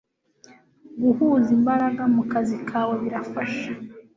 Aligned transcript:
guhuza 1.01 1.49
imbaraga 1.57 2.03
mu 2.15 2.23
kazi 2.31 2.55
kawe 2.69 2.93
birafasha 3.03 3.69